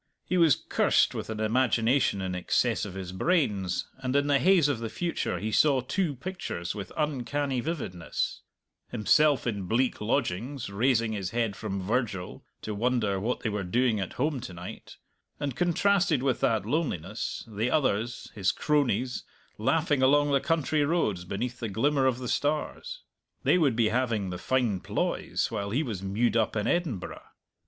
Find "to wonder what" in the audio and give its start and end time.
12.63-13.41